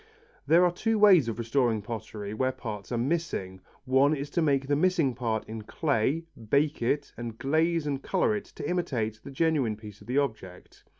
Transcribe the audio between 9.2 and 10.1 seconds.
the genuine part of